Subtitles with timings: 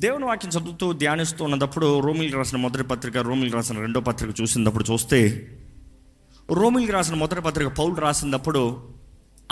[0.00, 5.48] దేవుని వాక్యం చదువుతూ ధ్యానిస్తూ ఉన్నప్పుడు రోమిల్కి రాసిన మొదటి పత్రిక రోమిల్కి రాసిన రెండో పత్రిక చూసినప్పుడు చూస్తే
[6.50, 8.88] రోమిల్కి రాసిన మొదటి పత్రిక పౌలు రాసినప్పుడు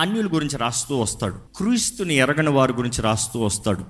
[0.00, 1.34] అన్యుల గురించి రాస్తూ వస్తాడు.
[1.56, 3.82] క్రీస్తుని ఎరగని వారి గురించి రాస్తూ వస్తాడు.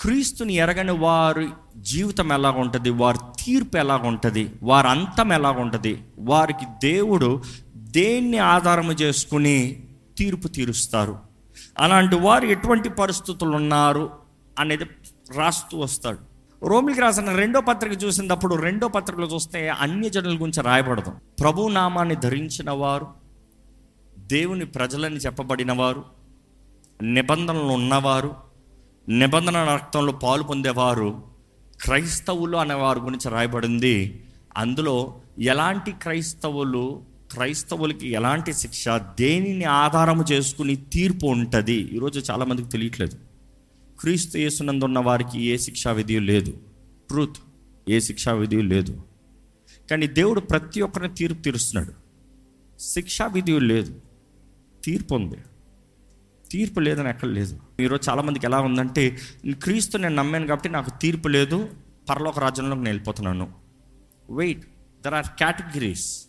[0.00, 2.90] క్రీస్తుని ఎరగని వారి జీవితం ఎలాగ ఉంటుంది?
[2.90, 4.50] వారి తీర్పు ఎలాగ ఉంటుంది?
[4.62, 6.02] వారి అంతం ఎలాగ ఉంటుంది?
[6.18, 7.42] వారికి దేవుడు
[7.76, 9.82] దేన్ని ఆధారం చేసుకుని
[10.18, 11.18] తీర్పు తీరుస్తారు?
[11.78, 14.10] అలాంటి వారు ఎటువంటి పరిస్థితులు ఉన్నారు
[14.58, 14.84] అనేది
[15.36, 16.18] రాస్తూ వస్తాడు.
[16.66, 21.12] రోమిలికి రాసిన రెండో పత్రిక చూసినప్పుడు రెండో పత్రికలో చూస్తే అన్య జనుల గురించి రాయబడదు.
[21.40, 23.06] ప్రభు నామాన్ని ధరించిన వారు
[24.18, 26.04] దేవుని ప్రజలని చెప్పబడిన వారు
[27.02, 28.34] నిబంధనలు ఉన్నవారు
[29.08, 31.22] నిబంధన రక్తంలో పాలు పొందేవారు
[31.82, 34.24] క్రైస్తవులు అనేవారి గురించి రాయబడింది.
[34.56, 41.74] అందులో ఎలాంటి క్రైస్తవులు క్రైస్తవులకి ఎలాంటి శిక్ష దేనిని ఆధారము చేసుకుని తీర్పు ఉంటుంది?
[41.74, 43.31] ఈరోజు చాలామందికి తెలియట్లేదు.
[44.02, 46.50] క్రీస్తు యేసునందు ఉన్న వారికి ఏ శిక్షా విధి లేదు.
[47.08, 47.36] ట్రూత్
[47.88, 49.02] ఏ శిక్షా విధి లేదు.
[49.90, 51.92] కానీ దేవుడు ప్రతి ఒక్కరిని తీర్పు తీరుస్తున్నాడు.
[52.80, 54.00] శిక్షా విధి లేదు.
[54.84, 55.36] తీర్పు ఉంది.
[56.50, 57.60] తీర్పు లేదని ఎక్కడ లేదు.
[57.80, 59.18] ఈరోజు చాలామందికి ఎలా ఉందంటే
[59.52, 61.68] క్రీస్తు నేను నమ్మాను కాబట్టి నాకు తీర్పు లేదు.
[62.10, 63.52] పరలోక రాజ్యంలోకి నేను వెళ్ళిపోతున్నాను.
[64.30, 64.66] Wait
[65.02, 66.24] there are categories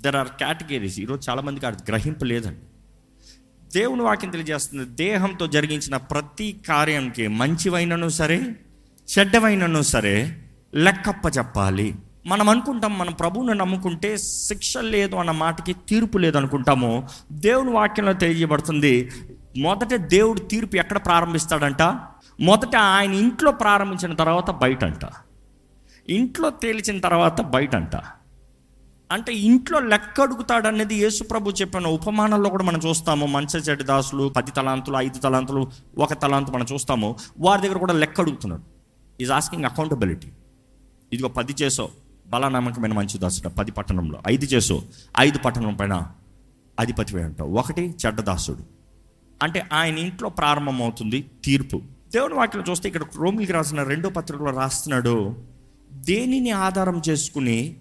[0.00, 2.60] there are categories ఈరోజు చాలామందికి అది గ్రహింపు లేదండి.
[3.74, 4.84] దేవుని వాక్యం తెలియజేస్తుంది.
[4.84, 8.38] దేహంతో జరిగించిన ప్రతి కార్యంకి మంచివైనను సరే
[9.08, 10.14] చెడ్డవైనను సరే
[10.74, 11.94] లెక్కప్ప చెప్పాలి
[12.26, 17.08] మనం అనుకుంటాం మనం ప్రభువుని నమ్ముకుంటే శిక్ష లేదు అన్న మాటకి తీర్పు లేదు అనుకుంటాము.
[17.32, 19.10] దేవుని వాక్యంలో తెలియజేయబడుతుంది
[19.58, 21.82] మొదట దేవుడు తీర్పు ఎక్కడ ప్రారంభిస్తాడంట?
[22.40, 25.04] మొదట ఆయన ఇంట్లో ప్రారంభించిన తర్వాత బయట అంట
[26.08, 27.96] ఇంట్లో తేల్చిన తర్వాత బయట అంట
[29.12, 33.26] అంటే ఇంట్లో లెక్క అడుగుతాడు అనేది యేసుప్రభు చెప్పిన ఉపమానంలో కూడా మనం చూస్తాము.
[33.26, 37.16] మంచి చెడు దాసులు పది తలాంతులు ఐదు తలాంతులు ఒక తలాంతు మనం చూస్తాము.
[37.38, 38.62] వారి దగ్గర కూడా లెక్క అడుగుతున్నాడు
[39.22, 40.28] ఈజ్ ఆస్కింగ్ అకౌంటబిలిటీ
[41.12, 41.88] ఇదిగో పది చేసో.
[42.26, 44.18] బలానామకమైన మంచి దాసుడు పది పట్టణంలో.
[44.28, 44.82] ఐదు చేసో.
[45.20, 46.02] ఐదు పట్టణం పైన
[46.80, 48.62] అధిపతి అంటావు ఒకటి చెడ్డ దాసుడు.
[49.42, 51.82] అంటే ఆయన ఇంట్లో ప్రారంభమవుతుంది తీర్పు.
[52.12, 55.36] దేవుని వాక్యం చూస్తే ఇక్కడ రోమిలికి రాసిన రెండో పత్రికలో రాస్తున్నాడు
[55.92, 57.76] దేనిని ఆధారం చేసుకుని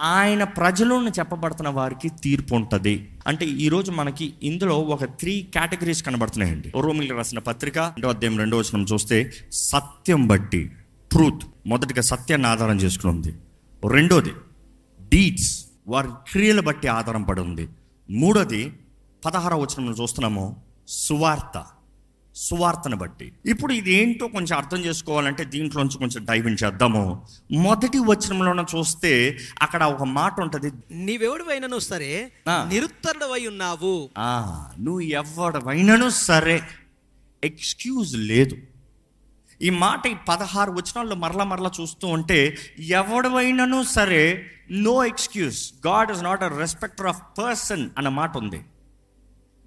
[0.00, 3.18] ఆయన ప్రజలను చెప్పబడుతున్న వారికి తీర్పు ఉంటుంది.
[3.26, 6.72] అంటే ఈరోజు మనకి ఇందులో ఒక త్రీ కేటగిరీస్ కనబడుతున్నాయండి.
[6.80, 10.70] రోమిలికి రాసిన పత్రిక రెండో అధ్యాయం రెండో వచనం చూస్తే సత్యం బట్టి
[11.12, 13.34] ట్రూత్ మొదటిగా సత్యాన్ని ఆధారం చేసుకుని ఉంది
[13.90, 14.32] రెండోది
[15.00, 17.68] డీడ్స్ వారి క్రియలు బట్టి ఆధారం పడి ఉంది.
[18.10, 18.72] మూడోది
[19.24, 20.56] పదహార వచనం చూస్తున్నాము
[20.88, 21.64] సువార్త.
[22.34, 23.32] సువార్తను బట్టి.
[23.46, 27.26] ఇప్పుడు ఇది ఏంటో కొంచెం అర్థం చేసుకోవాలంటే దీంట్లోంచి కొంచెం డైవింగ్ చేద్దాము.
[27.52, 30.72] మొదటి వచనంలోన చూస్తే అక్కడ ఒక మాట ఉంటుంది.
[30.90, 32.32] నీవెవడివైనను సరే.
[32.48, 34.10] నిరుత్తరుడవై ఉన్నావు.
[34.18, 36.62] ఆ, నువ్వు ఎవడవైనను సరే.
[37.44, 38.56] ఎక్స్క్యూజ్ లేదు.
[39.62, 45.72] ఈ మాట ఈ పదహారు వచనాల్లో మరలా మరలా చూస్తూ ఉంటే ఎవడవైనను సరే no excuse.
[45.86, 48.64] God is not a respecter of person అన్న మాట ఉంది.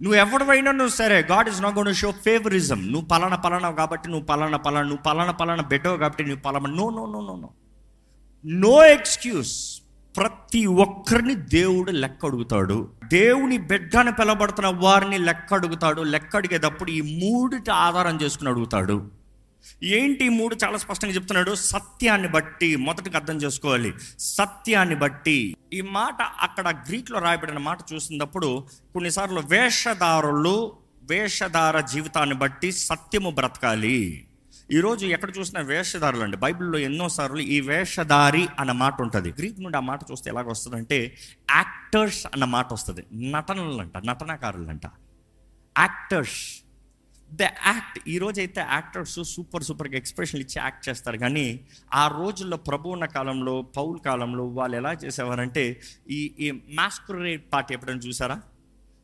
[0.01, 4.57] నువ్వు ఎవడవైనాను సరే God is not gonna show favouritism నువ్వు పలానా పలానా కాబట్టి నువ్వు పలానా
[4.57, 7.49] పలానా నువ్వు పలానా పలానా బెటో కాబట్టి నువ్వు పలానా no no no no no
[8.45, 9.81] no excuse
[10.17, 12.87] ప్రతి ఒక్కరిని దేవుడు లెక్క అడుగుతాడు.
[13.07, 16.01] దేవుని బిడ్డను పిలబడుతున్న వారిని లెక్క అడుగుతాడు.
[16.01, 19.16] లెక్క అడిగేటప్పుడు ఈ మూడిటి ఆధారం చేసుకుని అడుగుతాడు.
[19.83, 21.55] ఏంటి ఈ మూడు చాలా స్పష్టంగా చెప్తున్నాడు?
[21.55, 23.93] సత్యాన్ని బట్టి మొదటికి అర్థం చేసుకోవాలి.
[24.19, 25.55] సత్యాన్ని బట్టి.
[25.73, 30.73] ఈ మాట అక్కడ గ్రీక్లో రాయబడిన మాట చూసినప్పుడు కొన్నిసార్లు వేషధారులు
[31.03, 34.27] వేషధార జీవితాన్ని బట్టి సత్యము బ్రతకాలి.
[34.71, 39.29] ఈరోజు ఎక్కడ చూసిన వేషధారులు అండి బైబిల్లో ఎన్నోసార్లు ఈ వేషధారి అన్న మాట ఉంటుంది.
[39.29, 41.17] గ్రీక్ నుండి ఆ మాట చూస్తే ఎలాగ వస్తుందంటే
[41.51, 43.31] యాక్టర్స్ అన్న మాట వస్తుంది.
[43.31, 44.85] నటనలంట నటనకారులంట.
[45.79, 46.66] యాక్టర్స్.
[47.31, 51.17] ద యాక్ట్ ఈ రోజు అయితే యాక్టర్స్ సూపర్ సూపర్గా ఎక్స్ప్రెషన్లు ఇచ్చి యాక్ట్ చేస్తారు.
[51.17, 57.73] కానీ ఆ రోజుల్లో ప్రభు ఉన్న కాలంలో పౌల్ కాలంలో వాళ్ళు ఎలా చేసేవారంటే ఈ ఈ మాస్కురేట్ పార్టీ
[57.73, 58.41] ఎప్పుడైనా చూసారా?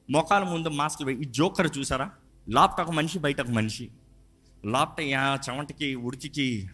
[0.09, 2.11] మొఖాల ముందు మాస్కులు ఈ జోకర్ చూసారా?
[2.49, 3.89] లాప్ట ఒక మనిషి బయట ఒక మనిషి.
[4.65, 6.69] లోపట యా చెమటకి ఉడికికి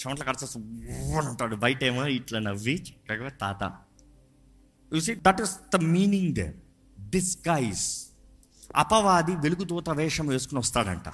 [0.00, 0.60] చెమటలు కడచేస్తూ
[1.28, 2.84] ఉంటాడు బయట ఏమో ఇట్లా నవ్వి
[3.40, 3.72] తాత.
[4.94, 6.54] You see that is the meaning they
[7.10, 8.07] disguise
[8.76, 11.12] అపవాది వెలుగుదూత వేషం వేసుకుని వస్తాడంట.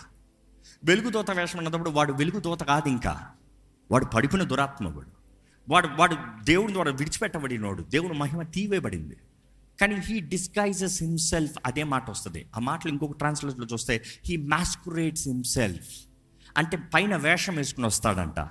[0.84, 3.26] వెలుగుదూత వేషం అన్నప్పుడు వాడు వెలుగుదూత కాదు ఇంకా.
[3.90, 5.06] వాడు పడిపోయిన దురాత్మకుడు.
[5.68, 7.82] వాడు వాడు వాడు దేవుడిని వాడు విడిచిపెట్టబడినోడు.
[7.82, 9.16] దేవుని మహిమ తీవేయబడింది
[9.80, 12.46] కానీ హీ డిస్గైజెస్ హిమ్సెల్ఫ్ అదే మాట వస్తుంది.
[12.56, 16.06] ఆ మాటలు ఇంకొక ట్రాన్స్లేట్లో చూస్తే హీ మాస్కురేట్స్ హిమ్సెల్ఫ్
[16.56, 18.48] అంటే పైన వేషం వేసుకుని వస్తాడంట.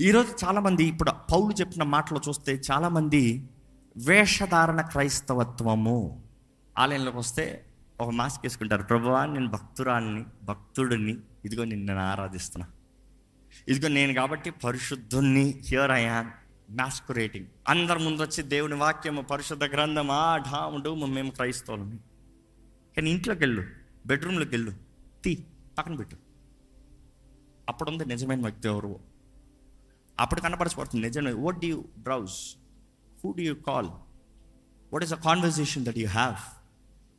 [0.00, 3.48] ఈరోజు చాలామంది ఇప్పుడు పౌలు చెప్పిన మాటలో చూస్తే చాలామంది
[3.96, 6.22] వేషధారణ క్రైస్తవత్వము.
[6.78, 7.66] ఆలయంలోకి వస్తే
[8.00, 8.82] ఒక మాస్క్ వేసుకుంటారు.
[8.82, 11.14] ప్రభువా నేను భక్తురాల్ని భక్తుడిని
[11.44, 12.66] ఇదిగో నిన్ను నేను ఆరాధిస్తున్నా.
[13.68, 16.30] ఇదిగో నేను కాబట్టి పరిశుద్ధుణ్ణి హియర్ ఐ యామ్
[16.70, 21.98] మ్యాస్కురేటింగ్ అందరి ముందు వచ్చి దేవుని వాక్యము పరిశుద్ధ గ్రంథం ఆ ఢాము డూము మేము క్రైస్తవులని
[22.96, 23.62] కానీ ఇంట్లోకి వెళ్ళు
[24.06, 24.72] బెడ్రూమ్లోకి వెళ్ళు
[25.24, 25.32] తీ
[25.78, 26.16] పక్కన పెట్టు.
[27.68, 29.00] అప్పుడుంది నిజమైన వ్యక్తి ఎవరు?
[30.20, 32.36] అప్పుడు కనపరచబడుతుంది నిజమే what do you browse
[33.24, 33.90] who do you call
[34.92, 36.59] what is a conversation that you have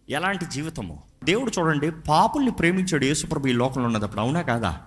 [0.09, 1.03] ఎలాంటి జీవితము?
[1.23, 4.81] దేవుడు చూడండి పాపుల్ని ప్రేమించాడు యేసుప్రభు ఈ లోకంలో ఉన్నదప్పుడు అవునా కాదా?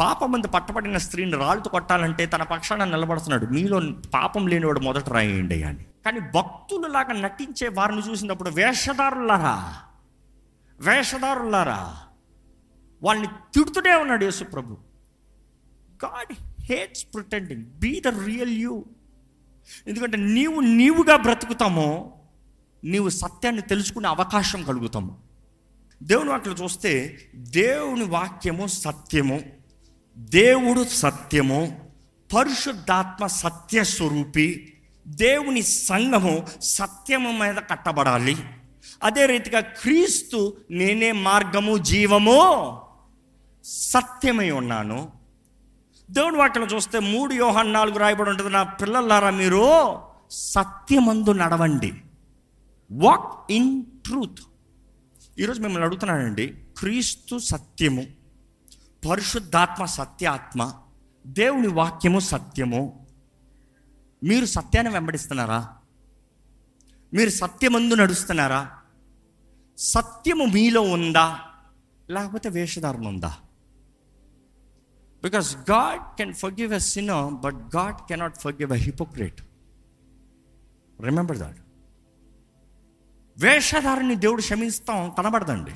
[0.00, 3.46] పాపం మంది పట్టబడిన స్త్రీని రాళ్ళతో కొట్టాలంటే తన పక్షాన నిలబడుతున్నాడు.
[3.46, 3.82] మీలో
[4.14, 5.84] పాపం లేనివాడు మొదట రాయండి అని.
[6.04, 9.74] కానీ భక్తులలాగా నటించే వారిని చూసినప్పుడు వేషధారులారా?
[10.80, 11.96] వేషధారులారా?
[13.02, 14.76] వాళ్ళని తిడుతూనే ఉన్నాడు యేసుప్రభు.
[16.04, 17.64] God hates pretending.
[17.64, 18.84] Be the real you.
[19.86, 22.17] ఎందుకంటే నీవు నీవుగా బ్రతుకుతామో
[22.84, 25.16] నీవు సత్యాన్ని తెలుసుకునే అవకాశం కలుగుతాము.
[26.02, 29.40] దేవుని వాక్యం చూస్తే దేవుని వాక్యము సత్యము
[30.16, 31.88] దేవుడు సత్యము
[32.36, 34.74] పరిశుద్ధాత్మ సత్య స్వరూపి
[35.06, 38.36] దేవుని సంఘము సత్యము మీద కట్టబడాలి.
[39.02, 42.80] అదే రీతిగా క్రీస్తు నేనే మార్గము జీవము
[43.64, 45.12] సత్యమై ఉన్నాను.
[46.10, 49.98] దేవుని వాక్యం చూస్తే మూడు యోహాన్ నాలుగు రాయబడి ఉంటుంది నా పిల్లలారా మీరు
[50.30, 51.92] సత్యమందు నడవండి.
[52.90, 54.40] వాక్ ఇన్ ట్రూత్
[55.38, 56.46] ఈరోజు మిమ్మల్ని అడుగుతున్నానండి
[56.78, 58.04] క్రీస్తు సత్యము
[59.08, 60.60] పరిశుద్ధాత్మ సత్యాత్మ
[61.26, 63.06] దేవుని వాక్యము సత్యము
[64.22, 65.76] మీరు సత్యాన్ని వెంబడిస్తున్నారా?
[67.12, 68.82] మీరు సత్యమందు నడుస్తున్నారా?
[69.78, 71.40] సత్యము మీలో ఉందా?
[72.10, 73.36] లేకపోతే వేషధారణ ఉందా?
[75.22, 79.40] Because God can forgive a sinner but God cannot forgive a hypocrite
[81.02, 81.60] remember that
[83.38, 85.70] వేషధారణని దేవుడు క్షమిస్తాం కనబడదండి.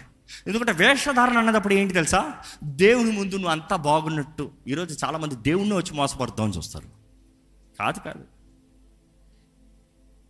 [0.47, 2.35] ఎందుకంటే వేషధారణ అన్నదప్పుడు ఏంటి తెలుసా?
[2.65, 4.51] దేవుని ముందు నువ్వు అంతా బాగున్నట్టు.
[4.69, 6.89] ఈరోజు చాలామంది దేవుణ్ణి వచ్చి మోసపడతామని చూస్తారు.
[7.79, 8.25] కాదు కాదు.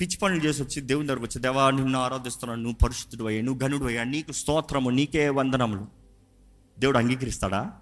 [0.01, 3.85] పిచ్చి పనులు చేసి వచ్చి దేవుని దగ్గరకు వచ్చి దేవా నిన్ను ఆరాధిస్తున్నాను నువ్వు పరిశుద్ధుడు అయ్యా నువ్వు గనుడు
[3.85, 5.87] అయ్యా నీకు స్తోత్రము నీకే వందనములు.
[6.79, 7.73] దేవుడు అంగీకరిస్తాడా?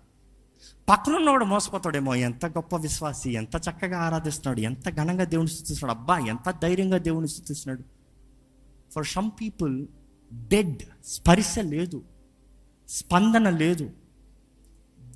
[0.89, 6.99] పక్కనున్నవాడు మోసపోతాడేమో ఎంత గొప్ప విశ్వాసి ఎంత చక్కగా ఆరాధిస్తున్నాడు ఎంత ఘనంగా దేవుని స్థుతిస్తున్నాడు అబ్బా ఎంత ధైర్యంగా
[6.99, 8.00] దేవుని స్థుతిస్తున్నాడు.
[8.93, 9.87] ఫర్ సమ్ పీపుల్
[10.33, 12.03] డెడ్ స్పర్శ లేదు
[12.89, 13.91] స్పందన లేదు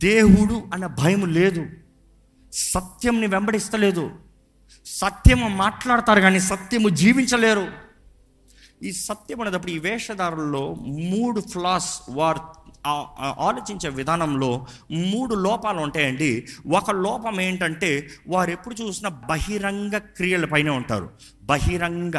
[0.02, 1.66] దేవుడు అన్న భయం లేదు
[2.52, 4.10] సత్యంని వెంబడిస్తలేదు
[4.86, 7.66] సత్యము మాట్లాడతారు కానీ సత్యము జీవించలేరు.
[8.82, 12.40] ఈ సత్యం అనేటప్పుడు ఈ వేషధారుల్లో మూడు ఫ్లాస్ వారు
[13.38, 16.46] ఆలోచించే విధానంలో మూడు లోపాలు ఉంటాయండి.
[16.66, 21.10] ఒక లోపం ఏంటంటే వారు ఎప్పుడు చూసినా బహిరంగ క్రియల పైన ఉంటారు.
[21.42, 22.12] బహిరంగ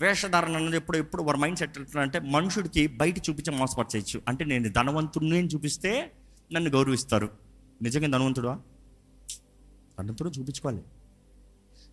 [0.00, 4.22] వేషధారణ అన్నది ఎప్పుడు ఎప్పుడు వారి మైండ్ సెట్ అంటే మనుషుడికి బయట చూపించి మోసపరచేయచ్చు.
[4.28, 6.12] అంటే నేను ధనవంతుడిని అని చూపిస్తే
[6.52, 7.30] నన్ను గౌరవిస్తారు.
[7.82, 8.60] నిజంగా ధనవంతుడా?
[9.98, 10.82] ధనవంతుడు చూపించుకోవాలి.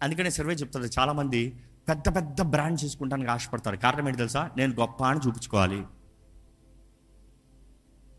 [0.04, 0.86] అందుకనే సర్వే చెప్తారు.
[1.00, 1.54] చాలామంది
[1.90, 3.76] పెద్ద పెద్ద బ్రాండ్ చేసుకుంటానికి ఆశపడతారు.
[3.76, 4.52] కారణం ఏంటి తెలుసా?
[4.58, 5.84] నేను గొప్ప అని చూపించుకోవాలి.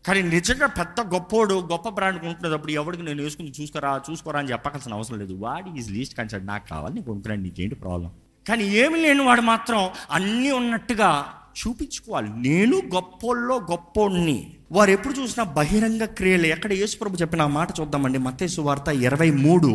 [0.07, 5.19] కానీ నిజంగా పెద్ద గొప్పోడు గొప్ప బ్రాండ్ కొనుక్కునేటప్పుడు ఎవరికి నేను వేసుకుని చూసుకోరా చూసుకోరా అని చెప్పాల్సిన అవసరం
[5.19, 5.33] లేదు.
[5.33, 7.41] వాడి ఈజ్ లీస్ట్ కన్సర్ట్ నాకు కావాలి నేను కొనుక్కున్నాను.
[7.41, 8.11] నీకేంటి ప్రాబ్లం?
[8.45, 11.09] కానీ ఏమి లేని వాడు మాత్రం అన్నీ ఉన్నట్టుగా
[11.57, 14.37] చూపించుకోవాలి నేను గొప్పోళ్ళలో గొప్పోడిని
[14.71, 19.69] వారు ఎప్పుడు చూసినా బహిరంగ క్రియలు ఎక్కడ యేసుప్రభు చెప్పిన ఆ మాట చూద్దామండి మత్తేసు వార్త ఇరవై మూడు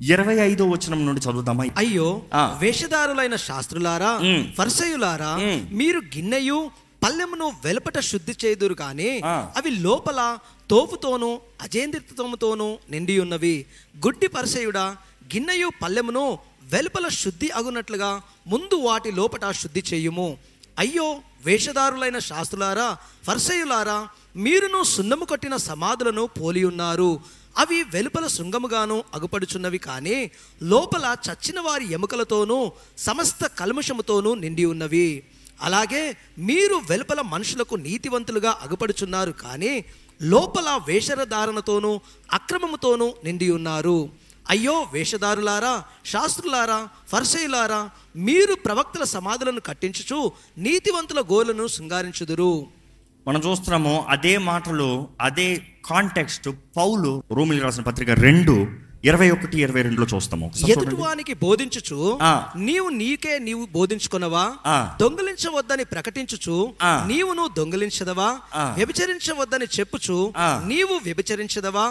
[0.00, 2.22] ఇరవై ఐదో వచనం నుండి చదువుదామా అయ్యో.
[2.60, 4.12] వేషధారులైన శాస్త్రులారా.
[4.58, 5.30] ఫర్సయులారా.
[5.72, 6.58] మీరు గిన్నెయు
[7.02, 9.10] పల్లెమును వెలుపట శుద్ధి చేదురు కానీ.
[9.56, 10.20] అవి లోపల
[10.70, 11.30] తోపుతోనూ
[11.62, 13.56] అజేంద్రితముతోనూ నిండి ఉన్నవి
[14.06, 14.84] గుడ్డి పరిసయుడా
[15.34, 16.24] గిన్నెయు పల్లెమును
[16.72, 20.38] వెలుపల శుద్ధి అగునట్లుగా ముందు వాటి లోపట శుద్ధి చేయుము.
[20.78, 27.20] అయ్యో వేషధారులైన శాస్త్రులారా ఫర్సయులారా మీరును సున్నము కొట్టిన సమాధులను పోలి ఉన్నారు.
[27.58, 30.30] అవి వెలుపల శృంగముగాను అగుపడుచున్నవి కానీ
[30.62, 35.22] లోపల చచ్చిన వారి ఎముకలతోనూ సమస్త కల్ముషముతోనూ నిండి ఉన్నవి.
[35.62, 39.84] అలాగే మీరు వెలుపల మనుషులకు నీతివంతులుగా అగుపడుచున్నారు కానీ
[40.22, 42.00] లోపల వేషధారణతోనూ
[42.32, 44.23] అక్రమముతోనూ నిండి ఉన్నారు.
[44.50, 52.66] అయ్యో వేషధారులారా శాస్త్రులారా ఫర్సైలారా మీరు ప్రవక్తల సమాధులను కట్టించుచు నీతివంతుల గోలను శృంగారించుదురు.
[53.28, 58.54] మనం చూస్తున్నాము అదే మాటలు అదే కాంటెక్స్ట్ పౌలు రోమిల్ రాసిన పత్రిక రెండు
[59.04, 60.52] ఇరవై ఒకటి ఇరవై రెండులో చూస్తాము.
[60.68, 62.18] ఎదుటివానికి బోధించుచు.
[62.56, 64.52] నీవు నీకే నీవు బోధించుకున్నవా.
[65.00, 67.04] దొంగిలించవద్దని ప్రకటించుచు ఆ.
[67.08, 68.36] నీవును దొంగిలించదవా.
[68.76, 70.32] వ్యభిచరించవద్దని చెప్పుచు.
[70.66, 71.82] నీవు వ్యభిచరించదవా.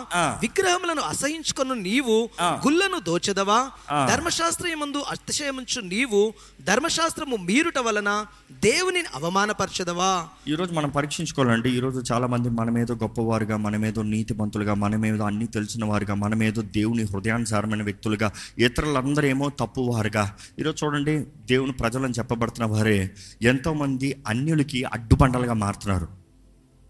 [0.41, 2.29] విగ్రహములను అసహించుకొను నీవు.
[2.43, 3.69] గుళ్ళను దోచెదవా.
[4.07, 12.93] ధర్మశాస్త్రముందు అతిశయముంచు నీవు ధర్మశాస్త్రము మీరుట వలన దేవుని అవమానపరచదవా ఈరోజు మనం పరీక్షించుకోవాలండి ఈరోజు చాలా మంది మనమేదో
[12.93, 20.35] గొప్పవారుగా మనమేదో నీతిమంతులుగా మనమేదో అన్నీ తెలిసిన వారుగా మనమేదో దేవుని హృదయానుసారమైన వ్యక్తులుగా ఇతరులందరూ ఏమో తప్పువారుగా.
[20.59, 26.07] ఈరోజు చూడండి దేవుని ప్రజలను చెప్పబడుతున్న వారే ఎంతోమంది అన్యులకి అడ్డుబండలుగా మారుతున్నారు.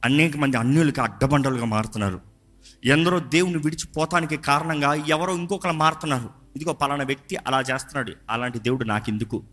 [0.05, 2.22] అనేక మంది అన్యులకి అడ్డబండలుగా మారుతున్నారు.
[2.86, 6.29] ఎందరో దేవుని విడిచిపోతానికి కారణంగా ఎవరో ఇంకొకరు మారుతున్నారు.
[6.55, 8.13] ఇదిగో పలానా వ్యక్తి అలా చేస్తున్నాడు.
[8.29, 9.43] అలాంటి దేవుడు నాకెందుకు?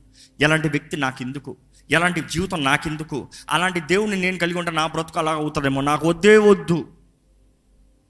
[0.41, 1.57] ఎలాంటి వ్యక్తి నాకెందుకు?
[1.91, 3.29] ఎలాంటి జీవితం నాకెందుకు?
[3.51, 6.79] అలాంటి దేవుడిని నేను కలిగి ఉంటే నా బ్రతుకు అలా అవుతుందేమో నాకు వద్దే వద్దు.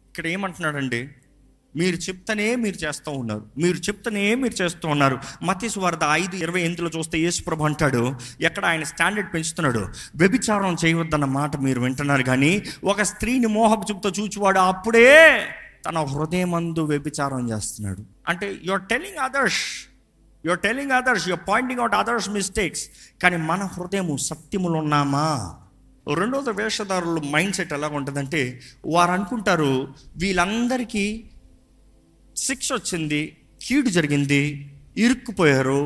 [0.08, 1.08] ఇక్కడ ఏమంటున్నాడండి?
[1.76, 3.46] మీరు చెప్తనే మీరు చేస్తూ ఉన్నారు.
[3.58, 5.18] మీరు చెప్తనే మీరు చేస్తూ ఉన్నారు.
[5.42, 9.88] మతీసు వార్త ఐదు ఇరవై ఎనిమిదిలో చూస్తే యేసుప్రభు అంటాడు ఎక్కడ ఆయన స్టాండర్డ్ పెంచుతున్నాడు?
[10.16, 15.46] వ్యభిచారం చేయవద్దన్న మాట మీరు వింటున్నారు కానీ ఒక స్త్రీని మోహపు చూపుతో చూచువాడు అప్పుడే
[15.86, 18.02] తన హృదయమందు వ్యభిచారం చేస్తున్నాడు.
[18.28, 19.62] అంటే you're telling others
[20.46, 22.88] you're telling others you're pointing out others mistakes
[23.22, 25.56] కానీ మన హృదయము సత్యములు ఉన్నామా
[26.18, 31.29] రెండోది వేషధారుల మైండ్ సెట్ ఎలా ఉంటుందంటే వారు అనుకుంటారు వీళ్ళందరికీ
[32.40, 34.40] శిక్ష వచ్చింది కీడు జరిగింది
[34.96, 35.80] ఇరుక్కుపోయారు.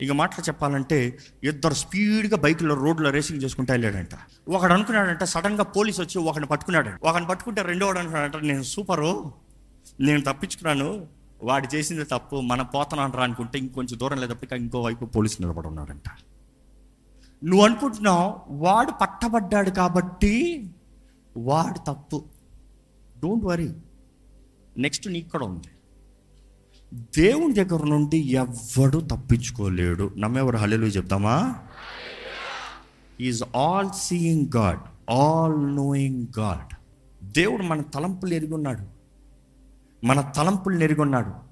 [0.00, 4.14] ఇక మాటలు చెప్పాలంటే ఇద్దరు స్పీడ్గా బైక్లో రోడ్లో రేసింగ్ చేసుకుంటూ వెళ్ళాడంట.
[4.48, 9.32] ఒకడు అనుకున్నాడంట సడన్గా పోలీస్ వచ్చి ఒకడిని పట్టుకున్నాడు ఒకడిని పట్టుకుంటే రెండో వాడు అనుకున్నాడంట నేను సూపరు
[10.00, 11.06] నేను తప్పించుకున్నాను.
[11.42, 16.08] వాడు చేసింది తప్పు మనం పోతున్నాను రా అనుకుంటే ఇంకొంచెం దూరం లేదప్పటికీ ఇంకో వైపు పోలీసు నిలబడి ఉన్నాడంట.
[17.44, 20.34] నువ్వు అనుకుంటున్నావు వాడు పట్టబడ్డాడు కాబట్టి
[21.36, 22.24] వాడు తప్పు.
[23.18, 23.70] Don't worry.
[24.78, 25.68] నెక్స్ట్ నీకు కూడా ఉంది.
[26.94, 30.10] దేవుని దగ్గర నుండి ఎవ్వడు తప్పించుకోలేడు.
[30.16, 31.54] నమ్మేవారు హల్లెలూయా చెప్దామా
[33.20, 34.78] is all seeing God
[35.10, 36.74] all knowing God
[37.24, 38.82] దేవుడు మన తలంపులు ఎరుగున్నాడు
[40.06, 41.48] మన తలంపులు ఎరుగున్నాడు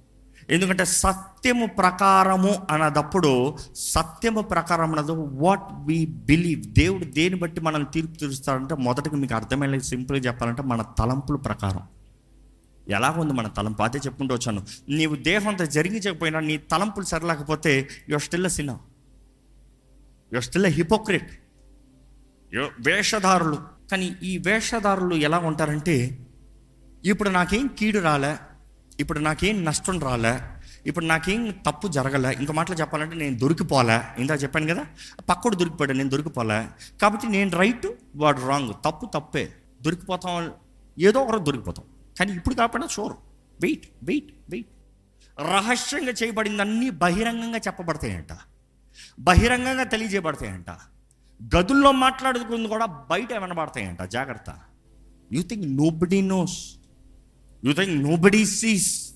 [0.50, 8.12] ఎందుకంటే సత్యము ప్రకారము అన్నదప్పుడు సత్యము ప్రకారం అన్నది వాట్ వి బిలీవ్ దేవుడు దేని బట్టి మనం తీర్పు
[8.12, 11.80] తీరుస్తాడంటే మొదటగా మీకు అర్థమయ్యే సింపుల్గా చెప్పాలంటే మన తలంపుల ప్రకారం.
[12.88, 13.82] ఎలా ఉంది మన తలంపు?
[13.82, 14.66] అదే చెప్పుకుంటూ వచ్చాను.
[14.88, 18.72] నీవు దేహం అంతా జరిగించకపోయినా నీ తలంపులు సరలేకపోతే you're still sinner
[20.32, 21.30] you're still hypocrite
[22.80, 23.58] వేషధారులు.
[23.90, 26.26] కానీ ఈ వేషధారులు ఎలా ఉంటారంటే
[27.04, 28.36] ఇప్పుడు నాకేం కీడు రాలే
[29.00, 30.34] ఇప్పుడు నాకేం నష్టం రాలే
[30.86, 33.98] ఇప్పుడు నాకేం తప్పు జరగలే ఇంకో మాటలు చెప్పాలంటే నేను దొరికిపోలే.
[34.18, 34.84] ఇందా చెప్పాను కదా
[35.28, 36.66] పక్కడు దొరికిపోయాడు నేను దొరికిపోలే.
[37.02, 38.72] కాబట్టి నేను రైట్ వాడు రాంగ్.
[38.84, 39.52] తప్పు తప్పే.
[39.82, 40.50] దొరికిపోతాం
[40.98, 41.84] ఏదో ఒకరు దొరికిపోతాం.
[42.18, 43.14] కానీ ఇప్పుడు కాకపోయినా చూరు
[43.62, 44.68] వెయిట్ వెయిట్ వెయిట్.
[45.40, 48.38] రహస్యంగా చేయబడిందన్నీ బహిరంగంగా చెప్పబడతాయంట.
[49.20, 50.70] బహిరంగంగా తెలియజేయబడతాయంట.
[51.56, 54.02] గదుల్లో మాట్లాడుకుంది కూడా బయట వినబడతాయంట.
[54.02, 54.58] జాగ్రత్త.
[55.32, 56.76] You think nobody knows
[57.64, 59.12] you think nobody sees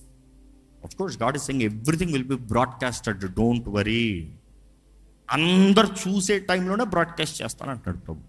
[0.85, 4.35] of course God is seeing everything will be broadcasted don't worry
[5.30, 8.21] అందరు చూసే టైంలోనే బ్రాడ్కాస్ట్ చేస్తాను అంటున్నాడు ప్రభు.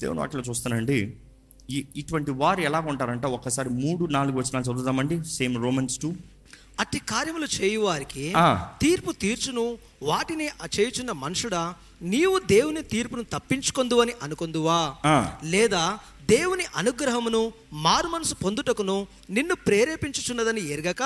[0.00, 1.16] దేవుని వాటిలో చూస్తానండి
[1.70, 3.26] ఇటువంటి వారు ఎలా ఉంటారంటే?
[3.26, 5.24] ఒకసారి మూడు నాలుగు వచనాలు చదువుదామండి.
[5.24, 6.12] సేమ్ రోమన్స్ టూ
[6.80, 8.32] అట్టి కార్యములు చేయువారికి.
[8.80, 9.78] తీర్పు తీర్చును.
[10.02, 14.94] వాటిని ఆ చేయుచున్న మనుషుడా నీవు దేవుని తీర్పును తప్పించుకొందు అని అనుకొందువా.
[15.44, 15.98] లేదా
[16.30, 21.02] దేవుని అనుగ్రహమును మారు మనసు పొందుటకును నిన్ను ప్రేరేపించుచున్నదని ఎరగక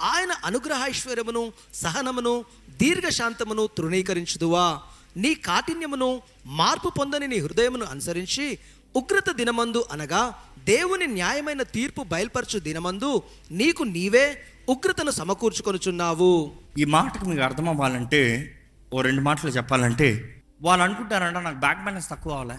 [0.00, 2.44] ఆయన అనుగ్రహైశ్వర్యమును సహనమును
[2.82, 4.80] దీర్ఘశాంతమును తృణీకరించుదువా?
[5.16, 8.58] నీ కాఠిన్యమును మార్పు పొందని నీ హృదయమును అనుసరించి
[8.96, 16.52] ఉగ్రత దినమందు అనగా దేవుని న్యాయమైన తీర్పు బయలుపరచు దినమందు నీకు నీవే ఉగ్రతను సమకూర్చుకొనుచున్నావు.
[16.78, 18.54] ఈ మాటకు మీకు అర్థం అవ్వాలంటే
[18.92, 22.58] ఓ రెండు మాటలు చెప్పాలంటే వాళ్ళు అనుకుంటారంట నాకు బ్యాక్ బ్యాలెన్స్ తక్కువ అవ్వలే.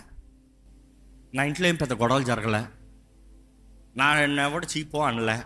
[1.33, 2.65] నా ఇంట్లో ఏం పెద్ద గొడవలు జరగలే.
[3.97, 5.39] నా ఎవడు చీపో అనలే.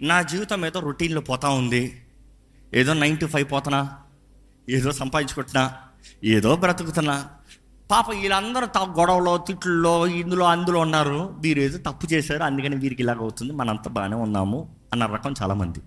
[0.00, 2.02] నా జీవితం ఏదో రొటీన్లో పోతా ఉంది.
[2.74, 3.98] ఏదో నైన్ టు ఫైవ్ పోతున్నా
[4.68, 5.78] ఏదో సంపాదించుకుంటున్నా
[6.24, 7.30] ఏదో బ్రతుకుతున్నా
[7.92, 11.36] పాప వీళ్ళందరూ తా గొడవలో తిట్లలో ఇందులో అందులో ఉన్నారు.
[11.40, 12.42] వీరు ఏదో తప్పు చేశారు.
[12.42, 13.52] అందుకని వీరికి ఇలాగ అవుతుంది.
[13.52, 15.80] మనంతా బాగానే ఉన్నాము అన్న రకం చాలామంది.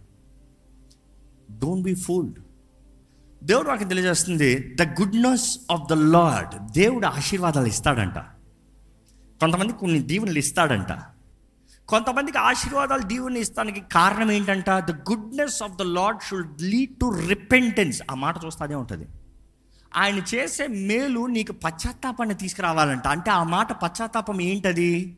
[1.59, 2.39] డోంట్ బీ ఫూల్డ్
[3.43, 8.17] దేవుడు నాకు తెలియజేస్తుంది the goodness of the Lord దేవుడు ఆశీర్వాదాలు ఇస్తాడంట.
[9.39, 10.91] కొంతమంది కొన్ని దీవెనలు ఇస్తాడంట.
[11.87, 14.69] కొంతమందికి ఆశీర్వాదాలు దీవెనలు ఇస్తానికి కారణం ఏంటంట?
[14.69, 19.07] The goodness of the Lord should lead to repentance ఆ మాట చూస్తే ఉంటుంది.
[19.97, 23.07] ఆయన చేసే మేలు నీకు పశ్చాత్తాపాన్ని తీసుకురావాలంట.
[23.07, 25.15] అంటే ఆ మాట పశ్చాత్తాపం ఏంటది?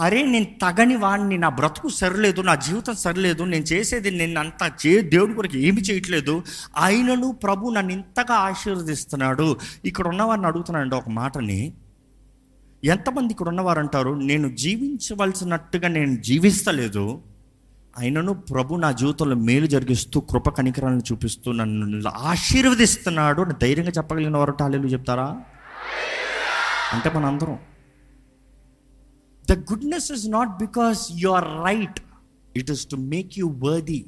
[0.00, 5.00] అరే నేను తగని వాడిని నా బ్రతుకు సరిలేదు నా జీవితం సరిలేదు నేను చేసేది నేను అంత చే
[5.00, 6.42] దేవుడి కొరకు ఏమి చేయట్లేదు.
[6.76, 9.56] ఆయనను ప్రభు నన్ను ఇంతగా ఆశీర్వదిస్తున్నాడు.
[9.84, 11.72] ఇక్కడ ఉన్నవారిని అడుగుతున్నానండి ఒక మాటని.
[12.84, 17.22] ఎంతమంది ఇక్కడ ఉన్నవారు అంటారు నేను జీవించవలసినట్టుగా నేను జీవిస్తలేదు.
[17.98, 24.52] అయినను ప్రభు నా జీవితంలో మేలు జరిగిస్తూ కృప కనికరాలను చూపిస్తూ నన్ను ఆశీర్వదిస్తున్నాడు అని ధైర్యంగా చెప్పగలిగిన వారు
[24.52, 25.42] టాలీలు చెప్తారా?
[26.92, 27.58] అంటే మన అందరం
[29.50, 32.00] the goodness is not because you are right
[32.56, 34.06] it is to make you worthy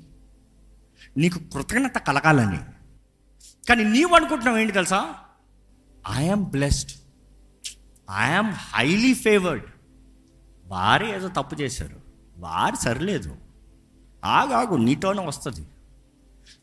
[1.16, 2.60] నీకు కృతజ్ఞత కలగాలని.
[3.68, 5.14] కానీ నీవు అనుకుంటున్నావు ఏంటి తెలుసా?
[6.10, 6.90] I'm blessed
[8.16, 9.64] I'm highly favoured
[10.66, 12.00] వారు ఏదో తప్పు చేశారు.
[12.38, 13.47] వారు సరిలేదు.
[14.24, 15.66] ఆగాగు నీతోనే వస్తుంది.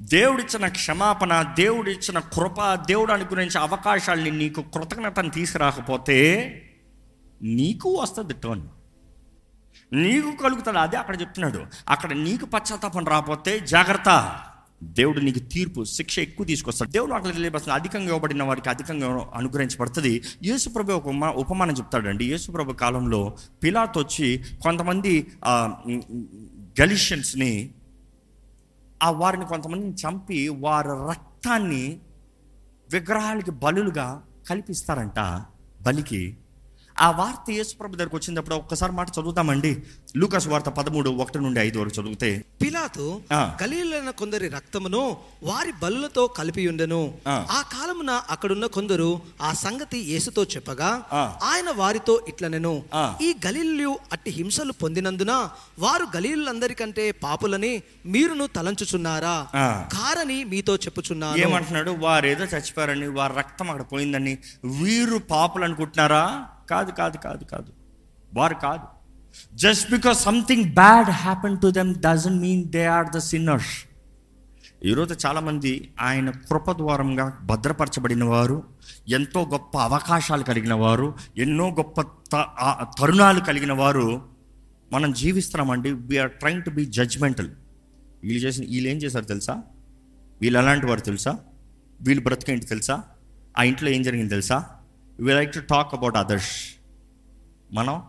[0.01, 6.17] దేవుడిచ్చిన క్షమాపణ దేవుడిచ్చిన కృప దేవుడు అనుగురించే అవకాశాలని నీకు కృతజ్ఞతను తీసుకురాకపోతే
[7.41, 8.61] నీకు వస్తుంది టోన్.
[9.93, 11.65] నీకు కలుగుతుంది అదే అక్కడ చెప్తున్నాడు.
[11.89, 14.39] అక్కడ నీకు పశ్చాత్తాపం రాకపోతే జాగ్రత్త.
[14.83, 16.91] దేవుడు నీకు తీర్పు శిక్ష ఎక్కువ తీసుకొస్తాడు.
[16.91, 20.23] దేవుడు అక్కడ తెలియపరుస్తుంది అధికంగా ఇవ్వబడిన వారికి అధికంగా అనుగ్రహించబడుతుంది.
[20.43, 22.25] యేసుప్రభు ఒక ఉపమా ఉపమానం చెప్తాడండి.
[22.31, 25.27] యేసుప్రభు కాలంలో పిలాత్ వచ్చి కొంతమంది
[26.81, 27.73] గలిషియన్స్ని
[29.03, 31.99] ఆ వారిని కొంతమందిని చంపి వారి రక్తాన్ని
[32.91, 35.45] విగ్రహాలకి బలులుగా కల్పిస్తారంట
[35.81, 36.37] బలికి.
[36.95, 39.71] ఆ వార్త యేసుప్రభు దగ్గరకు వచ్చినప్పుడు ఒక్కసారి మాట చదువుతామండి
[40.15, 42.29] లూకాస్ వార్త పదమూడు ఒకటి నుండి ఐదు వరకు చదివితే
[42.61, 43.39] పిలాతు ఆ.
[43.61, 45.01] గలీలైన కొందరి రక్తమును
[45.43, 47.35] వారి బలులతో కలిపి ఉండెను ఆ.
[47.71, 49.09] కాలమున అక్కడున్న కొందరు
[49.41, 50.89] ఆ సంగతి యేసుతో చెప్పగా.
[51.45, 52.73] ఆయన వారితో ఇట్లనెను.
[53.21, 55.33] ఈ గలీలు అట్టి హింసలు పొందినందున
[55.79, 57.73] వారు గలీలందరికంటే పాపులని
[58.07, 59.35] మీరును తలంచుచున్నారా.
[59.91, 64.35] కారని మీతో చెప్పుచున్నాను ఏమంటున్నాడు వారు ఏదో చచ్చిపోయారని వారి రక్తం అక్కడ పోయిందని
[64.79, 66.25] వీరు పాపులు అనుకుంటున్నారా
[66.69, 67.73] కాదు కాదు కాదు కాదు.
[68.33, 68.95] వారు కాదు.
[69.55, 73.89] Just because something bad happen to them doesn't mean they are the sinners
[74.85, 78.63] ఈరోజు చాలామంది ఆయన కృప ద్వారంగా భద్రపరచబడిన వారు
[79.07, 84.21] ఎంతో గొప్ప అవకాశాలు కలిగిన వారు ఎన్నో గొప్ప త- తరుణాలు కలిగిన వారు
[84.93, 85.91] మనం జీవిస్తున్నామండి.
[85.91, 87.49] We're trying to be judgmental
[88.23, 89.61] వీళ్ళు చేసిన వీళ్ళు ఏం చేశారు తెలుసా?
[90.41, 91.39] వీళ్ళు ఎలాంటి వారు తెలుసా?
[92.01, 93.03] వీళ్ళు బ్రతికేంటి తెలుసా?
[93.59, 94.65] ఆ ఇంట్లో ఏం జరిగింది తెలుసా?
[95.19, 96.55] We like to talk about others
[97.73, 98.01] మనం?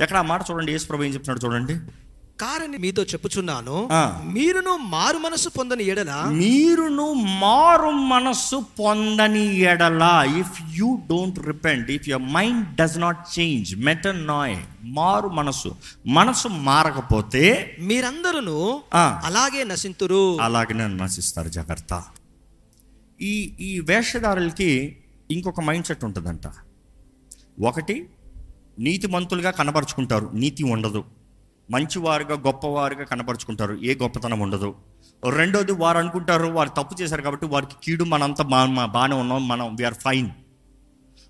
[0.00, 1.74] ఎక్కడ ఆ మాట చూడండి యేసు ప్రభు ఏం చెప్తున్నాడు చూడండి?
[2.40, 3.88] కారని మీతో చెప్పుచున్నాను.
[4.24, 6.12] మీరును మారు మనసు పొందని ఎడల?
[6.28, 10.04] మీరును మారు మనస్సు పొందని ఎడల.
[10.38, 13.76] If you don't repent if your mind does not change
[14.26, 15.76] metanoia మారు మనస్సు
[16.06, 18.82] మనసు మారకపోతే మీరందరూ.
[18.94, 20.38] అలాగే నశింతురు.
[20.40, 22.04] అలాగనే నశిస్తారు జాగ్రత్త.
[23.20, 24.96] ఈ ఈ వేషధారులకి
[25.30, 26.40] ఇంకొక మైండ్ సెట్ ఉంటుందంట.
[27.62, 28.08] ఒకటి
[28.78, 31.04] నీతిమంతులుగా కనపరుచుకుంటారు నీతి ఉండదు.
[31.70, 34.74] మంచివారుగా గొప్పవారుగా కనపరుచుకుంటారు ఏ గొప్పతనం ఉండదు.
[35.30, 39.94] రెండోది వారు అనుకుంటారు వారు తప్పు చేశారు కాబట్టి వారికి కీడు మనంతా మా- బాగానే ఉన్నాం మనం వీఆర్
[39.94, 40.30] ఫైన్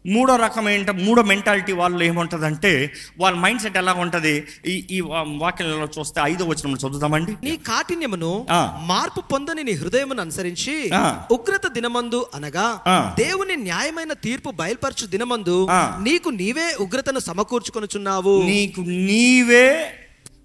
[0.06, 5.88] మూడో రకం ఏంట మూడో మెంటాలిటీ వాళ్ళు ఏముంటుందంటే వాళ్ళ మైండ్ సెట్ ఎలా ఉంటుంది ఈ ఈ వాక్యంలో
[5.98, 8.46] చూస్తే ఐదో వచ్చిన చదువుతామండి నీ కాఠిన్యమును.
[8.86, 10.90] మార్పు పొందని నీ హృదయమును అనుసరించి.
[11.30, 12.80] ఉగ్రత దినమందు అనగా.
[13.18, 15.68] దేవుని న్యాయమైన తీర్పు బయలుపరచు దినమందు.
[16.02, 19.92] నీకు నీవే ఉగ్రతను సమకూర్చుకొనుచున్నావు నీకు నీవే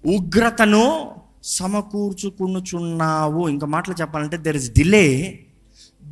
[0.06, 1.14] ఉగ్రతను
[1.44, 5.38] సమకూర్చుకునుచున్నావు ఇంకా మాటలు చెప్పాలంటే there is delay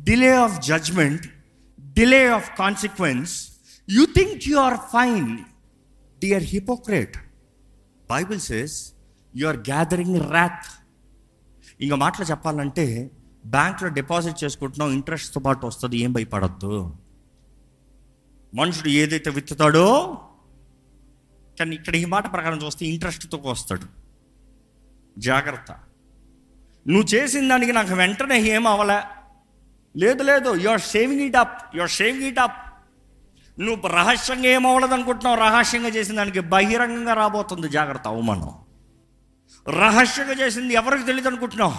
[0.03, 1.27] delay of judgment
[1.95, 3.49] delay of consequence
[3.89, 5.37] you think you are fine
[6.19, 7.17] dear hypocrite
[8.11, 8.93] Bible says
[9.35, 10.65] you are gathering wrath
[11.81, 13.11] ఇంకా మాటలు చెప్పాలంటే
[13.45, 16.95] బ్యాంక్లో డిపాజిట్ చేసుకుంటున్నావు ఇంట్రెస్ట్తో పాటు వస్తుంది ఏం భయపడద్దు.
[18.55, 20.17] మనుషుడు ఏదైతే విత్తుతాడో
[21.59, 23.85] కానీ ఇక్కడ ఈ మాట ప్రకారం చూస్తే ఇంట్రెస్ట్తో వస్తాడు.
[25.19, 25.71] జాగ్రత్త.
[26.87, 29.24] నువ్వు చేసిన దానికి నాకు వెంటనే ఏం అవలే?
[29.97, 32.57] లేదు లేదు you are saving it up you are saving it up
[33.59, 38.49] నువ్వు రహస్యంగా ఏమవ్వలేదు అనుకుంటున్నావు రహస్యంగా చేసిన దానికి బహిరంగంగా రాబోతుంది జాగ్రత్త అవమానం.
[39.69, 41.73] రహస్యంగా చేసింది ఎవరికి తెలియదు అనుకుంటున్నావు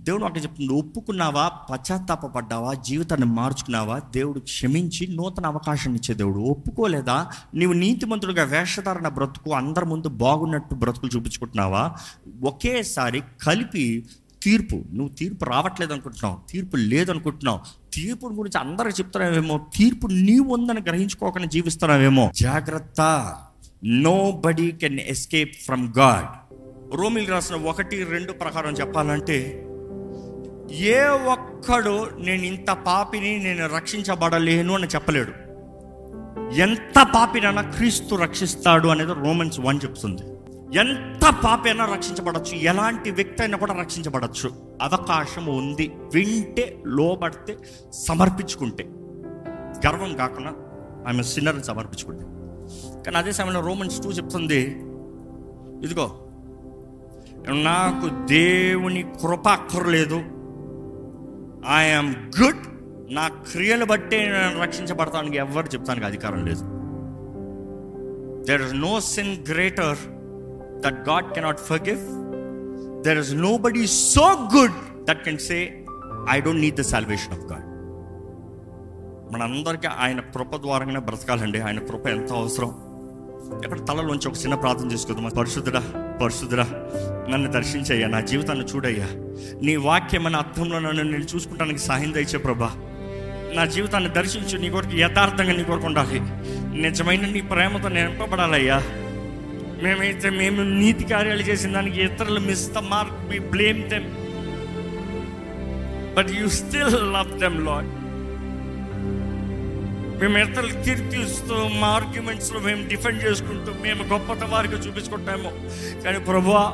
[0.00, 1.48] దేవుడు అక్కడ చెప్తుంది ఒప్పుకున్నావా?
[1.70, 3.98] పశ్చాత్తాపడ్డావా జీవితాన్ని మార్చుకున్నావా?
[3.98, 6.38] దేవుడు క్షమించి నూతన అవకాశం ఇచ్చే దేవుడు.
[6.38, 7.30] ఒప్పుకోలేదా?
[7.54, 11.96] నీవు నీతిమంతుడిగా వేషధారణ బ్రతుకు అందరి ముందు బాగున్నట్టు బ్రతుకులు చూపించుకుంటున్నావా?
[12.44, 14.06] ఒకేసారి కలిపి
[14.42, 17.60] తీర్పు నువ్వు తీర్పు రావట్లేదు అనుకుంటున్నావు తీర్పు లేదనుకుంటున్నావు
[17.94, 22.32] తీర్పు గురించి అందరికి చెప్తున్నావేమో తీర్పు నీవు ఉందని గ్రహించుకోకుండా జీవిస్తున్నావేమో.
[22.34, 23.00] జాగ్రత్త.
[24.44, 26.54] Nobody can escape from God
[26.96, 29.66] రోమిల్ రాసిన ఒకటి రెండు ప్రకారం చెప్పాలంటే
[30.70, 35.32] ఏ ఒక్కడు నేను ఇంత పాపిని నేను రక్షించబడలేను అని చెప్పలేడు.
[36.54, 40.22] ఎంత పాపినైనా క్రీస్తు రక్షిస్తాడు అనేది రోమన్స్ వన్ చెప్తుంది.
[40.74, 44.50] ఎంత పాపైనా అయినా రక్షించబడచ్చు ఎలాంటి వ్యక్తి అయినా కూడా రక్షించబడచ్చు.
[44.82, 45.92] అవకాశం ఉంది.
[46.14, 47.58] వింటే లోబడితే
[47.92, 48.84] సమర్పించుకుంటే.
[49.86, 50.52] గర్వం కాకుండా
[51.08, 52.24] ఆమె సిన్నర్ని సమర్పించుకుంటే.
[53.02, 54.60] కానీ అదే సమయంలో రోమన్స్ టూ చెప్తుంది
[55.84, 56.28] ఇదిగో
[57.48, 60.14] నాకు దేవుని కృప అక్కర్లేదు
[61.76, 62.66] ఐఎమ్ గుడ్
[63.14, 66.62] నా క్రియలు బట్టే నేను రక్షించబడతానికి ఎవరు చెప్తానికి అధికారం లేదు.
[68.46, 69.98] There is no sin greater
[70.86, 72.00] that God cannot forgive
[73.04, 75.84] there is nobody so good that can say
[76.30, 77.72] I don't need the salvation of God
[79.32, 81.60] మనందరికీ ఆయన కృప ద్వారంగానే బ్రతకాలండి.
[81.60, 82.92] ఆయన కృప ఎంత అవసరం?
[83.64, 85.82] ఎక్కడ తలలోంచి ఒక చిన్న ప్రార్థన చేసుకుందాం పరిశుద్ధుడా
[86.22, 86.66] పరిశుద్ధుడా
[87.28, 89.06] నన్ను దర్శించయ్యా నా జీవితాన్ని చూడయ్యా.
[89.62, 92.70] నీ వాక్యం అనే అర్థంలో నన్ను నేను చూసుకుంటానికి సహాయం దయచే ప్రభా.
[93.54, 96.20] నా జీవితాన్ని దర్శించు నీ కొరకు యథార్థంగా నీ కొరకు ఉండాలి.
[96.82, 98.82] నిజమైన నీ ప్రేమతో నింపబడాలయ్యా.
[99.82, 104.08] మేమైతే మేము నీతి కార్యాలు చేసిన దానికి ఇతరులు miss the mark we blame them
[106.16, 107.90] but you still love them Lord
[110.20, 115.50] మేము ఇతరులు కీర్తిస్తూ మా ఆర్గ్యుమెంట్స్లో మేము డిఫెండ్ చేసుకుంటూ మేము గొప్పత వారికి చూపించుకుంటాము.
[116.04, 116.64] కానీ ప్రభువా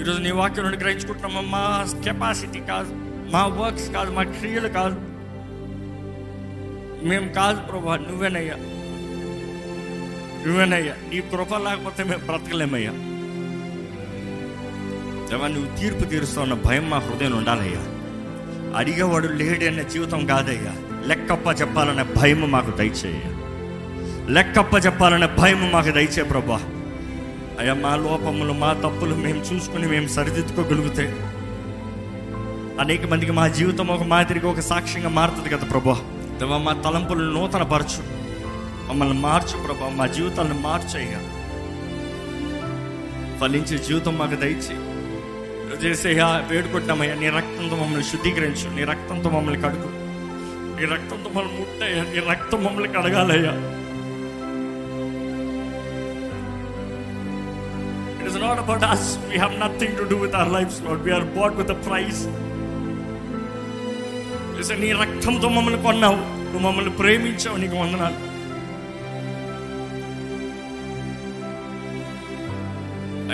[0.00, 1.42] ఈరోజు నీ వాక్యం నుండి గ్రహించుకుంటున్నాము?
[1.54, 1.62] మా
[2.06, 2.92] కెపాసిటీ కాదు
[3.34, 4.98] మా వర్క్స్ కాదు మా క్రియలు కాదు.
[7.08, 8.58] మేము కాదు ప్రభా నువ్వేనయ్యా.
[10.48, 12.92] నువ్వేనయ్యా నీ కృప లేకపోతే మేము బ్రతకలేమయ్యా.
[15.30, 17.82] దేవా నువ్వు తీర్పు తీరుస్తావు భయం మా హృదయం ఉండాలయ్యా.
[18.76, 20.72] అడిగేవాడు లేడన్న జీవితం కాదయ్యా.
[21.06, 23.20] లెక్కప్ప చెప్పాలనే భయం మాకు దయచేయ
[24.28, 26.60] లెక్కప్ప చెప్పాలనే భయం మాకు దయచే ప్రభా.
[27.60, 31.06] అయ్యా మా లోపములు మా తప్పులు మేము చూసుకుని మేము సరిదిద్దుకోగలిగితే
[32.80, 35.96] అనేక మందికి మా జీవితం ఒక మాదిరిగా ఒక సాక్ష్యంగా మారుతుంది కదా ప్రభా.
[36.38, 38.17] దేవా మా తలంపులు నూతన పరచు
[38.88, 41.18] మమ్మల్ని మార్చు ప్రభా మా జీవితాలను మార్చయ్యా.
[43.38, 44.88] ఫలించే జీవితం మాకు దయచేయి.
[45.86, 47.14] చేసేయా వేడుకుంటున్నామయ్యా.
[47.14, 48.76] నీ రక్తంతో మమ్మల్ని శుద్ధీకరించు.
[48.76, 49.90] నీ రక్తంతో మమ్మల్ని కడుగు.
[50.80, 52.02] నీ రక్తంతో మమ్మల్ని ముట్టయ్యా.
[52.02, 53.52] నీ రక్తం మమ్మల్ని కడగాలయ్యా.
[58.20, 61.24] It is not about us we have nothing to do with our life Lord we're
[61.24, 62.26] bought with a price
[64.80, 66.16] నీ రక్తంతో మమ్మల్ని కొన్నావు.
[66.16, 67.56] నువ్వు మమ్మల్ని ప్రేమించావు.
[67.56, 68.27] నీకు వందనాలు.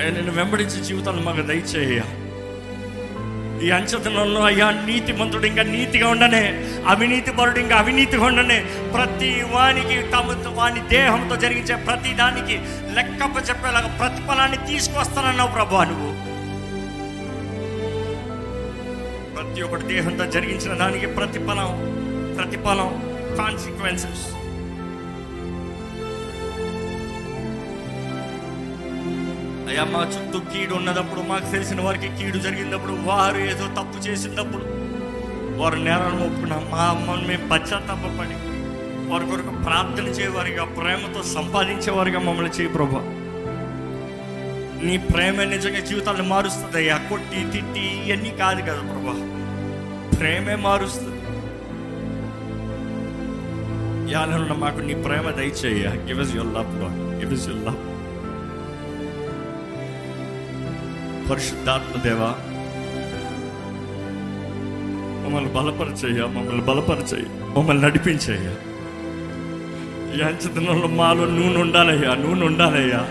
[0.05, 2.05] అయ్యా నేను వెంబడించే జీవితాన్ని మాకు దయచేయ్యా
[3.63, 6.43] ఈ అంచతనంలో అయ్యా నీతి మంత్రుడు ఇంకా నీతిగా ఉండనే
[6.87, 8.59] అవినీతి పరుడు ఇంకా అవినీతిగా ఉండనే
[8.95, 12.57] ప్రతి వానికి తమ వాని దేహంతో జరిగించే ప్రతి దానికి
[12.95, 16.11] లెక్కప్ప చెప్పేలాగా ప్రతిఫలాన్ని తీసుకొస్తానన్నావు ప్రభా నువ్వు.
[19.35, 21.71] ప్రతి ఒక్కటి దేహంతో జరిగించిన దానికి ప్రతిఫలం
[22.37, 22.91] ప్రతిఫలం
[23.39, 24.25] కాన్సిక్వెన్సెస్
[29.69, 34.65] అయ్యా మా చుట్టూ కీడు ఉన్నదప్పుడు మాకు తెలిసిన వారికి కీడు జరిగినప్పుడు వారు ఏదో తప్పు చేసినప్పుడు
[35.61, 38.37] వారు నేలను ఒప్పుకున్న మా అమ్మని మేము పశ్చాత్తాపడి
[39.11, 43.03] వారి కొరకు ప్రార్థన చేయవారిగా ప్రేమతో సంపాదించేవారిగా మమ్మల్ని చేయి ప్రభా.
[44.87, 46.97] నీ ప్రేమ నిజంగా జీవితాన్ని మారుస్తుంది అయ్యా.
[46.97, 49.15] కొట్టి తిట్టి ఇవన్నీ కాదు కదా ప్రభా.
[50.19, 51.11] ప్రేమే మారుస్తుంది.
[54.13, 57.94] యాలలో మాకు నీ ప్రేమ దయచేయ give us your love give us your love
[61.31, 62.35] పరిశుద్ధాత్మ దేవా
[65.25, 67.25] మమ్మల్ని బలపరచయ్యా మమ్మల్ని బలపరచయ్య
[67.59, 68.55] మమ్మల్ని నడిపించయ్యా.
[70.15, 73.09] ఈ మాలో నూనె ఉండాలయ్యా నూనె ఉండాలయ్యా.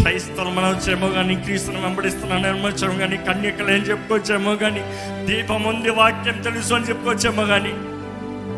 [0.00, 4.80] క్రైస్తవులు మనం వచ్చేమో కానీ క్రీస్తును వెంబడిస్తున్నాను అనొచ్చాము కానీ కన్యకలు ఏం చెప్పుకోవచ్చేమో కానీ
[5.26, 7.72] దీపం ఉంది వాక్యం తెలుసు అని చెప్పుకోవచ్చేమో కానీ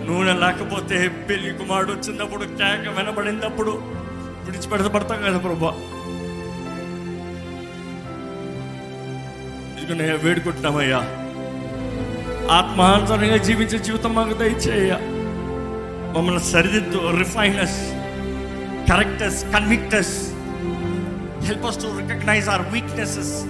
[0.07, 3.71] నూనె లేకపోతే పెళ్ళి కుమారుడు వచ్చినప్పుడు కేక వినబడినప్పుడు
[4.45, 5.73] విడిచిపెడతపడతాం కదా ప్రభా.
[9.83, 11.01] ఇదిగో వేడుకుంటున్నామయ్యా.
[12.51, 14.92] ఆత్మానుసారంగా జీవించే జీవితం మాకు దయచేయ
[16.16, 17.92] మమ్మల్ని సరిదిద్దు refine us
[18.90, 20.33] correct us convict us
[21.45, 23.45] help us to recognise our weaknesses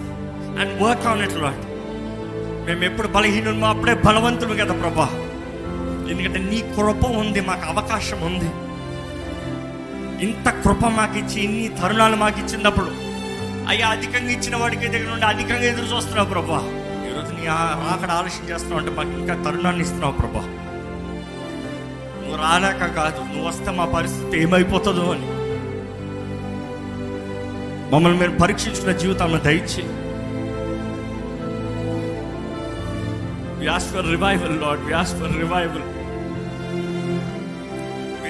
[0.60, 1.64] and work on it Lord
[2.66, 5.08] మేము ఎప్పుడు బలహీనమో అప్పుడే బలవంతులు కదా ప్రభా.
[6.10, 8.50] ఎందుకంటే నీ కృప ఉంది మాకు అవకాశం ఉంది.
[10.26, 13.11] ఇంత కృప మాకు ఇచ్చి ఇన్ని తరుణాలు మాకు ఇచ్చినప్పుడు
[13.70, 16.60] అయ్యా అధికంగా ఇచ్చిన వాడికి దగ్గర నుండి అధికంగా ఎదురు చూస్తున్నావు ప్రభా
[17.08, 17.44] ఈరోజు నీ
[17.92, 20.44] అక్కడ ఆలస్యం చేస్తున్నావు అంటే మాకు ఇంకా తరుణాన్ని ఇస్తున్నావు ప్రభా
[22.18, 25.28] నువ్వు రాలేక కాదు నువ్వు వస్తే మా పరిస్థితి ఏమైపోతుందో అని
[27.92, 29.84] మమ్మల్ని మీరు పరీక్షించిన జీవితాలను దయచి
[33.58, 34.80] We ask for revival, Lord.
[34.86, 35.82] We ask for revival.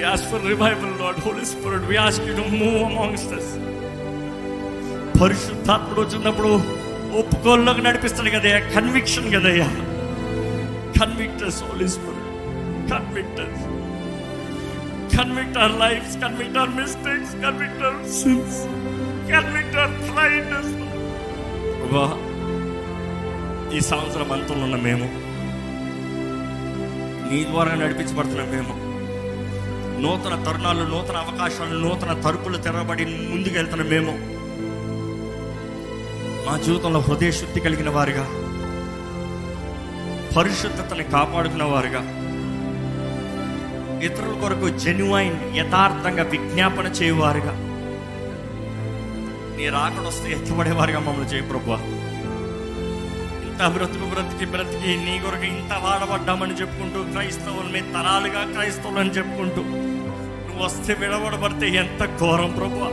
[0.05, 1.15] ask for revival, Lord.
[1.17, 3.72] Holy Spirit, we ask you to move amongst us.
[5.23, 6.49] పరిశుద్ధాత్ముడు వచ్చినప్పుడు
[7.19, 8.59] ఒప్పుకోల్లోకి నడిపిస్తాడు కదయ్యా.
[8.75, 9.67] కన్విక్షన్ కదయ్యా.
[10.97, 11.87] Convict us holy
[12.89, 13.63] convict us
[15.15, 18.59] convict our lives convict our mistakes convict our sins
[19.31, 20.71] convict our blindness
[23.75, 25.07] ఈ సంవత్సరం అంతంలో ఉన్న మేము
[27.29, 28.73] నీ ద్వారా నడిపించబడుతున్నాం మేము
[30.01, 34.13] నూతన తరుణాలు నూతన అవకాశాలు నూతన తరుపులు తెరబడి ముందుకెళ్తున్న మేము
[36.53, 38.23] మా జీవితంలో హృదయ శుద్ధి కలిగిన వారుగా
[40.35, 42.01] పరిశుద్ధతని కాపాడుకున్న వారుగా
[44.05, 47.53] ఇతరుల కొరకు జెన్యువైన్ యథార్థంగా విజ్ఞాపన చేయవారుగా
[49.55, 51.79] నీ రాకడొస్తే ఎత్తబడేవారుగా మమ్మల్ని చేయ ప్రభా
[53.47, 59.63] ఇంత బ్రతుకు బ్రతికి బ్రతికి నీ కొరకు ఇంత వాడబడ్డామని చెప్పుకుంటూ క్రైస్తవులు తరాలుగా క్రైస్తవులు అని చెప్పుకుంటూ
[60.45, 62.83] నువ్వు వస్తే విడబడబడితే ఎంత ఘోరం ప్రభు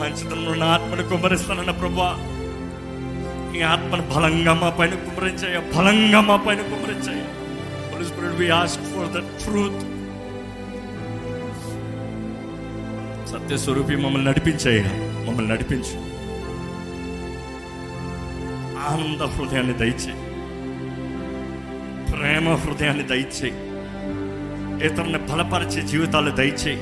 [0.00, 2.08] వంచడంలో నా ఆత్మను కుమరిస్తానన్న ప్రభా
[3.52, 7.20] నీ ఆత్మను బలంగా మా పైన కుమరించాయ బలంగా మా పైన కుమరించాయ
[7.92, 9.78] Holy Spirit, we ask for the truth.
[13.30, 14.82] సత్య స్వరూపి మమ్మల్ని నడిపించాయ
[15.26, 15.96] మమ్మల్ని నడిపించు.
[18.90, 20.12] ఆనంద హృదయాన్ని దయచే
[22.12, 23.50] ప్రేమ హృదయాన్ని దయచే
[24.86, 26.80] ఇతరుని బలపరిచే జీవితాలు దయచేయి.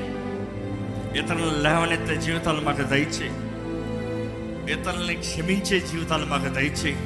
[1.17, 3.33] ఇతరులను లేవనెత్తే జీవితాలు మాకు దయచేయి.
[4.73, 6.97] ఇతరులని క్షమించే జీవితాలు మాకు దయచేయి.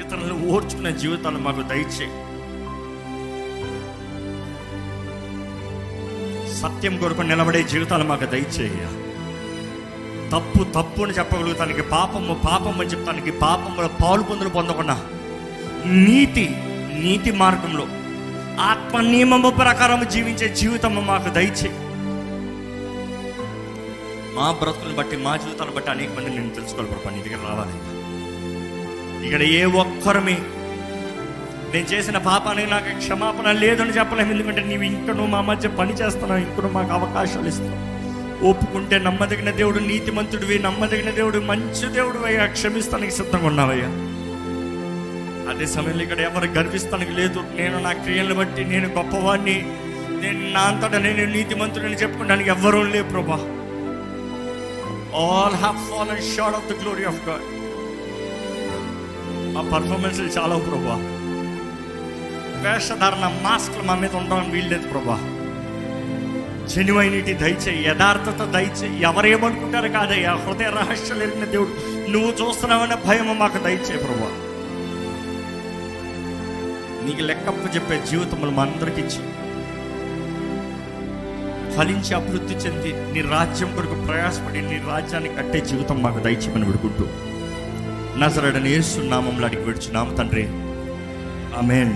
[0.00, 2.10] ఇతరులను ఓర్చుకునే జీవితాలు మాకు దయచేయి.
[6.56, 8.98] సత్యం కొరకు నిలబడే జీవితాలు మాకు దయచేయ
[10.30, 15.02] తప్పు తప్పు అని చెప్పగలుగుతానికి పాపము పాపం అని చెప్తానికి పాపంలో పాలు పొందులు పొందకుండా
[15.84, 16.50] నీతి
[16.98, 17.86] నీతి మార్గంలో
[18.60, 21.81] ఆత్మ నియమము ప్రకారం జీవించే జీవితం మాకు దయచేయి.
[24.34, 27.74] మా బ్రతుకులను బట్టి మా జీవితాలను బట్టి అనేక మంది నేను తెలుసుకోవాలి ప్రభా నీ దగ్గర రావాలి.
[29.26, 30.38] ఇక్కడ ఏ ఒక్కరమే
[31.74, 36.40] నేను చేసిన పాపానికి నాకు క్షమాపణ లేదని చెప్పలేము ఎందుకంటే నీవు ఇంకనూ నువ్వు మా మధ్య పని చేస్తున్నావు
[36.40, 37.92] ఇంకా మాకు అవకాశాలు ఇస్తున్నావు.
[38.48, 43.90] ఒప్పుకుంటే నమ్మదగిన దేవుడు నీతిమంతుడివి నమ్మదగిన దేవుడు మంచి దేవుడు అయ్యా క్షమిస్తానికి సిద్ధంగా ఉన్నావయ్యా.
[45.50, 49.62] అదే సమయంలో ఇక్కడ ఎవరు గర్విస్తానికి లేదు నేను నా క్రియలను బట్టి నేను గొప్పవాడిని
[50.20, 53.61] నేను నా అంతటా నేను నీతిమంతుడని చెప్పుకోవడానికి ఎవ్వరూ లేవు ప్రభా.
[55.16, 57.42] All have fallen short of the glory of God
[59.54, 60.96] మా పర్ఫార్మెన్స్ చాలా ప్రభా.
[62.64, 65.16] వేషధారణ మాస్క్లు మా మీద ఉండడం వీల్లేదు ప్రభా.
[66.66, 69.02] జెన్యువైనిటీ దయచేయి యథార్థత దయచేయి.
[69.02, 71.70] ఎవరేమనుకుంటారు కాదయ్యా హృదయ రహస్యాలు ఎరిగిన దేవుడు.
[72.10, 74.30] నువ్వు చూస్తున్నావనే భయం మాకు దయచేయి ప్రభా.
[77.06, 79.41] నీకు లెక్కప్ప చెప్పే జీవితములు మా అందరికి ఇచ్చి
[81.76, 87.06] ఫలించి అభివృద్ధి చెంది నీ రాజ్యం కొరకు ప్రయాసపడి నీ రాజ్యాన్ని కట్టే జీవితం మాకు దయచేయమని విడుకుంటూ.
[88.18, 90.46] నజరడని ఏసు నామంలో అడిగి విడుచున్నాం తండ్రి.
[91.58, 91.92] ఆమెన్.